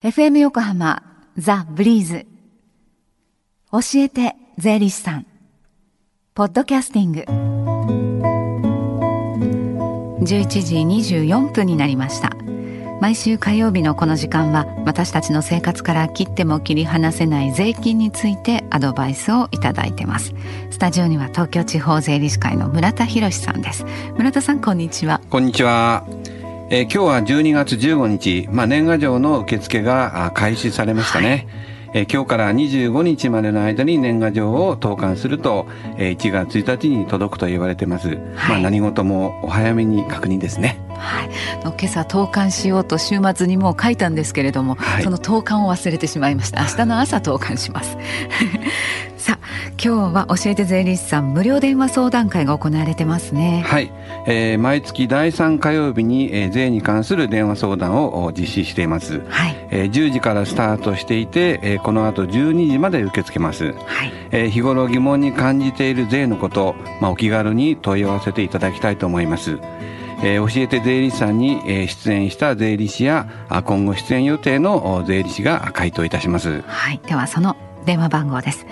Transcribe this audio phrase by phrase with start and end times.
[0.00, 1.02] FM 横浜
[1.36, 2.24] ザ・ブリーズ。
[3.72, 5.26] 教えて税理士さん。
[6.34, 7.24] ポッドキャスティング。
[10.24, 10.76] 11時
[11.24, 12.30] 24分になりました。
[13.00, 20.32] 毎週火曜日のこの時間は私たちの生活から切っても切り離せない税金についてアドバイスをいただいてます。
[20.70, 23.84] スタジオには東京地方税理士会の村田博さんです。
[24.14, 25.20] 村田さんこんにちは。
[25.28, 26.06] こんにちは。
[26.70, 31.28] えー、今日は12月15日、まあ、年賀状の受付が開始されましたね。
[31.28, 35.66] はいえー、今日から25日までの間に年賀状を投函すると、
[35.96, 38.08] えー、1月1日に届くと言われてます。
[38.08, 40.80] はい、まあ何事もお早めに確認ですね。
[40.98, 41.30] はい、
[41.62, 46.60] 今朝投函しようと週末にも書いたんですけれども、はい、その投函を忘れてしまいました。
[46.62, 47.96] 明日の朝投函します。
[49.80, 53.62] 今日は教えて税理士さん無料電話相談会が行われてますね。
[53.64, 53.92] はい、
[54.26, 59.68] えー、毎月第3火曜日に、えー、税に関する電話相談を実施しています、はい。
[59.70, 64.12] えー、10時からスタートしていて、えー、この後12時まで受け付けます、はい。
[64.32, 69.60] えー、日頃疑問に感じている税のこと、まあ、お気軽に問い合わせていただきたいと思います。
[70.24, 73.28] えー、教えて税理士さんに、えー、出演した税理士や
[73.64, 76.62] 今後出演予定の税理士が回答いたします。
[76.62, 77.00] はい。
[77.06, 78.66] ではその電話番号です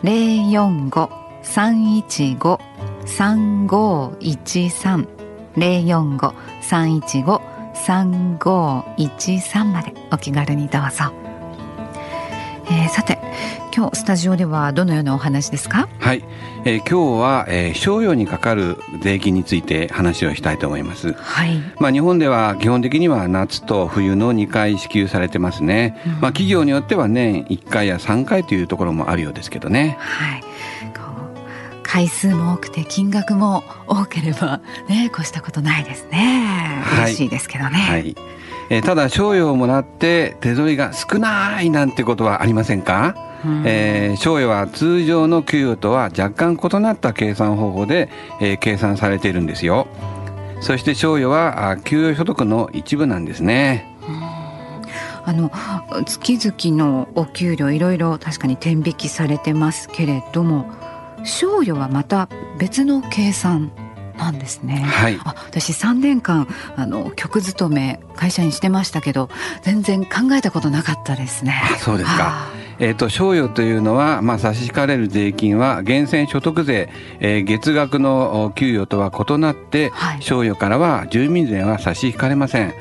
[0.00, 1.10] 零四五
[1.42, 2.60] 三一五
[3.04, 5.04] 三五一三
[5.54, 7.40] 零四五三一五
[7.74, 11.27] 三五一三までお気軽にどうぞ。
[12.70, 13.18] えー、さて
[13.74, 15.88] 今日スタジオではどのようなお話ですか？
[16.00, 16.24] はい、
[16.64, 21.56] えー、今日は、えー、商用にかかる税金について話をしたいと思います、はい。
[21.78, 29.96] まあ、日本では基本的には夏と冬の2回支給されてますね、うん、まあ、企業によっては年1回や3回というところもあるようですけどね。
[30.00, 30.44] はい
[31.88, 36.84] 回数も多くて金額も多ければね越したことないですね。
[37.04, 38.14] 嬉しいですけどね、はい。
[38.68, 48.10] えー、ただ賞与をもらって手取りが少ないなんてことはありませんか、うん、えー、賞与は通常の給与とは若干異なった計算方法で、
[48.42, 49.88] えー、計算されているんですよ。
[50.60, 53.86] そして賞与は給与所得の一部なんですね、
[55.24, 55.50] あの
[56.04, 60.66] 月々のお給料いろいろ確かに天引きされてますけれども
[61.24, 63.72] 賞与はまた別の計算
[64.16, 64.76] なんですね。
[64.76, 65.18] はい。
[65.24, 69.30] あ、私三年間あの局勤め会社にしてましたけど、
[69.62, 71.60] 全然考えたことなかったですね。
[71.72, 72.57] あ、そうですか。
[72.80, 76.88] えーと、賞与というのは、まあ、差し引かれる税金は源泉所得税、
[77.20, 82.72] えー、月額の給与とは異なって、はい、賞与からは住民税は差し引かれません。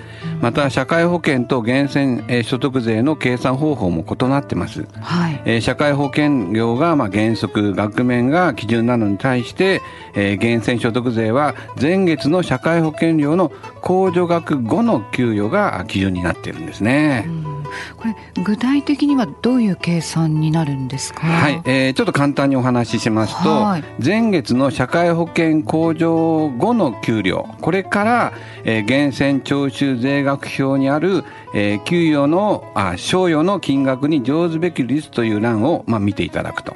[0.41, 5.41] また社会保険と源泉所得税の計算方法も異なってます、はい。
[5.45, 9.81] えー、社会保険料がまあ原則額面が基準なのに対して、
[10.13, 13.49] えー、源泉所得税は前月の社会保険料の
[13.81, 17.25] 控除額後の給与が基準になっているんですね。
[17.27, 17.56] うん
[17.97, 21.27] これ具体的にはどういう計算になるんですか？
[21.27, 28.33] はい、えー、ちょっと簡単にお話ししますと、はい、前月の社会保険控除後の給料、これから、
[28.63, 31.23] えー、源泉徴収税額表にある、
[31.53, 36.75] えー、給与のあ賞与の金額に上ずべき率という欄をまあ見ていただくと。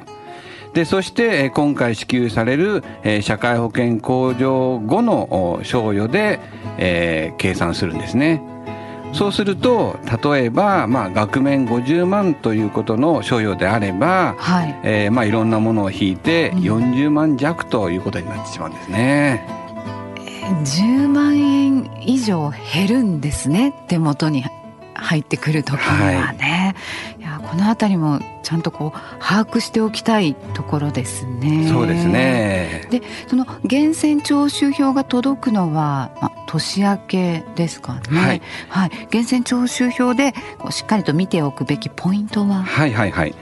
[0.72, 2.82] でそして今回支給される
[3.20, 6.40] 社会保険控除後の賞与で、
[6.78, 8.42] えー、計算するんですね。
[9.12, 14.80] そうすると例えば、まあ、額面50万ということの所与であれば、はい。
[14.82, 19.46] えーまあ、いろんなものを引いて40万弱ということになってしまうんですね。
[20.50, 24.44] うん、10万円以上減るんですね手元に
[24.94, 26.74] 入ってくる時にはね、はい、
[27.52, 31.68] この辺りもちゃんとこう把握しておきたいところですね。
[31.68, 38.00] そうですねでその源泉徴収票が届くのは、まあ、年明けですかね。
[38.08, 42.62] はい、はい、源泉徴収票でこうしっかりと見ておくべきポイントは？
[42.62, 43.34] はいはいはい。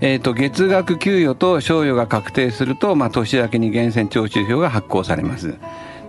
[0.00, 5.56] えーと、月額給与と賞与が確定すると、まあ、年明けに源泉徴収票が発行されます。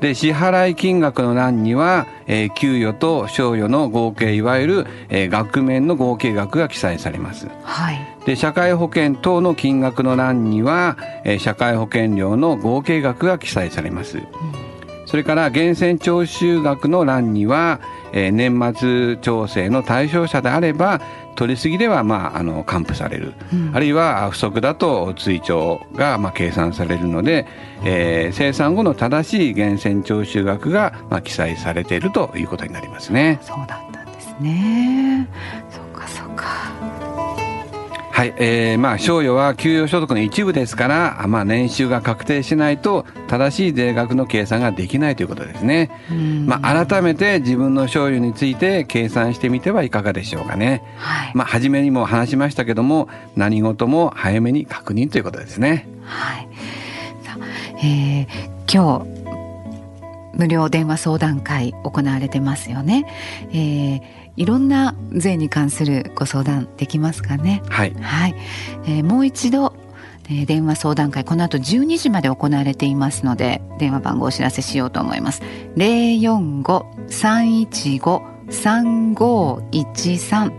[0.01, 7.47] で支払い金額の欄には、えー、給与と賞与の合計いわゆる、えー、額面の合計額が記載されます。
[7.63, 14.19] はい、で社会保険等の金額の欄には、えー、社会保険料の合計額が記載されます。
[14.19, 14.25] うん、
[15.05, 17.79] それから源泉徴収額の欄には、
[18.13, 21.01] えー、年末調整の対象者であれば
[21.37, 27.45] 取りすぎでは、まあ、あの還付される、うん、あるいは不足だと追徴が、まあ、計算されるので、
[27.85, 33.39] えー、生産後の正しい源泉徴収額が、まあ、記載されているということになりますね。
[33.43, 35.29] そうだったんですね。
[38.17, 45.91] はい、えー、まあ賞与は給与所得の一部ですから、まあ年収が確定しないと正しい税額の計算ができないということですね。
[46.47, 50.81] まあ改めて自分の賞与について計算してみてはいかがでしょうかね。
[50.97, 55.87] はい、まあ初めにも話しましたけども、何事も早めに確認ということですね。
[56.01, 56.47] はい。
[57.23, 58.27] さあ、えー、
[58.67, 59.17] 今日
[60.33, 63.05] 無料電話相談会行われてますよね。
[63.51, 64.01] えー、
[64.37, 67.61] いろんな税に関するご相談できますかね。
[67.67, 67.93] はい。
[67.95, 68.35] はい。
[68.85, 69.73] えー、もう一度、
[70.29, 75.41] えー、電話相談会この後12時まで行われていますので電話番号をお知らせしようと思います。
[75.75, 80.53] 零四五三一五三五一三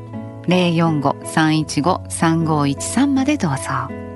[0.48, 4.07] 零四五三一五三五一三までどうぞ。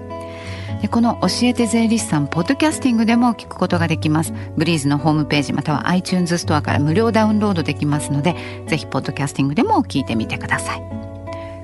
[0.81, 4.33] でこの「教えて税理士さん」ポッドキャスティングでも聞くことができます。
[4.57, 8.35] ブリーズのホームページまたは iTunes ストアから無料ダウンロードできますので
[8.67, 10.83] ぜひポッドキャスティングでも聞いてみてください。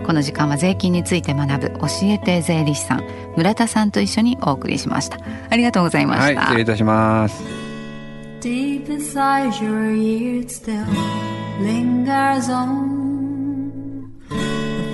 [0.07, 3.05] この時間は税金について学ぶ教えて税理士さん
[3.37, 5.19] 村田さんと一緒にお送りしました。
[5.51, 7.43] ありがとうございまはい、した、失礼いたします。
[8.41, 10.87] Deep inside your ears still
[11.61, 12.88] lingers on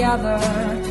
[0.00, 0.89] Together.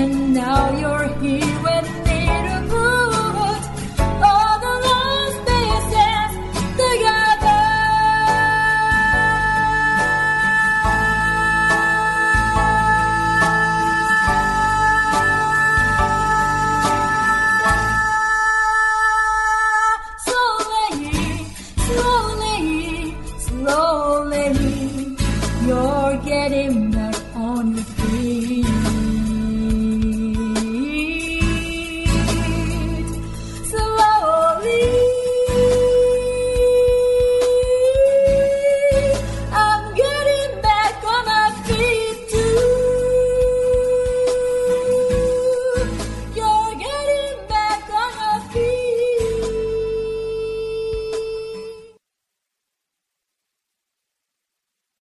[0.00, 2.09] and now you're here with me.